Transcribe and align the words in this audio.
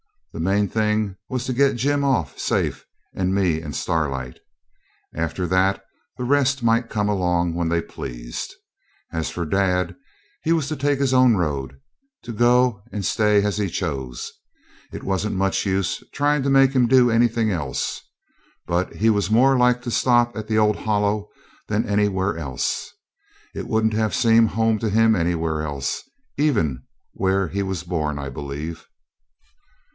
The 0.33 0.39
main 0.39 0.67
thing 0.67 1.17
was 1.29 1.45
to 1.45 1.53
get 1.53 1.75
Jim 1.75 2.03
off 2.05 2.39
safe 2.39 2.85
and 3.13 3.35
me 3.35 3.61
and 3.61 3.75
Starlight. 3.75 4.39
After 5.13 5.45
that 5.45 5.83
the 6.17 6.23
rest 6.23 6.63
might 6.63 6.89
come 6.89 7.07
along 7.09 7.53
when 7.53 7.67
they 7.69 7.81
pleased. 7.81 8.55
As 9.11 9.29
for 9.29 9.45
dad, 9.45 9.95
he 10.41 10.53
was 10.53 10.67
to 10.69 10.75
take 10.75 10.99
his 10.99 11.13
own 11.13 11.35
road; 11.35 11.79
to 12.23 12.31
go 12.31 12.81
and 12.91 13.05
stay 13.05 13.43
as 13.43 13.57
he 13.57 13.69
chose. 13.69 14.31
It 14.91 15.03
wasn't 15.03 15.35
much 15.35 15.65
use 15.67 16.01
trying 16.13 16.41
to 16.43 16.49
make 16.49 16.71
him 16.71 16.87
do 16.87 17.11
anything 17.11 17.51
else. 17.51 18.01
But 18.65 18.95
he 18.95 19.09
was 19.11 19.29
more 19.29 19.55
like 19.57 19.83
to 19.83 19.91
stop 19.91 20.35
at 20.35 20.47
the 20.47 20.57
old 20.57 20.77
Hollow 20.77 21.27
than 21.67 21.87
anywhere 21.87 22.37
else. 22.37 22.89
It 23.53 23.67
wouldn't 23.67 23.93
have 23.93 24.15
seemed 24.15 24.51
home 24.51 24.79
to 24.79 24.89
him 24.89 25.13
anywhere 25.13 25.61
else, 25.61 26.01
even 26.37 26.83
where 27.13 27.49
he 27.49 27.61
was 27.61 27.83
born, 27.83 28.17
I 28.17 28.29
believe. 28.29 28.87